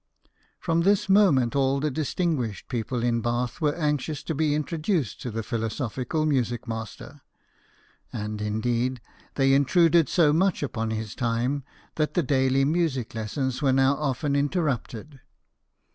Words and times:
From 0.57 0.81
this 0.81 1.07
moment 1.09 1.55
all 1.55 1.79
the 1.79 1.91
distinguished 1.91 2.67
people 2.69 3.03
in 3.03 3.21
Bath 3.21 3.61
were 3.61 3.75
anxious 3.75 4.23
to 4.23 4.33
be 4.33 4.55
introduced 4.55 5.21
to 5.21 5.29
the 5.29 5.43
philosophical 5.43 6.25
music 6.25 6.67
master; 6.67 7.21
and, 8.11 8.41
indeed, 8.41 8.99
they 9.35 9.53
intruded 9.53 10.09
so 10.09 10.33
much 10.33 10.63
upon 10.63 10.89
his 10.89 11.13
time 11.13 11.63
that 11.97 12.15
the 12.15 12.23
daily 12.23 12.65
music 12.65 13.13
lessons 13.13 13.61
were 13.61 13.71
now 13.73 13.93
often 13.95 14.35
interrupted. 14.35 15.19